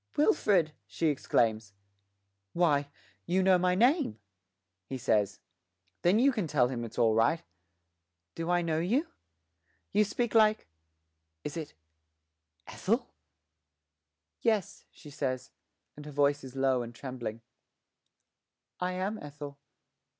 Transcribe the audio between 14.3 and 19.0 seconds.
'Yes,' she says, and her voice is low and trembling, 'I